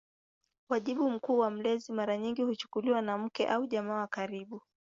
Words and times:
Wajibu 0.69 1.09
mkuu 1.09 1.39
wa 1.39 1.49
mlezi 1.51 1.93
mara 1.93 2.17
nyingi 2.17 2.45
kuchukuliwa 2.45 3.01
na 3.01 3.17
mke 3.17 3.47
au 3.47 3.65
jamaa 3.67 3.97
wa 3.99 4.07
karibu. 4.07 4.61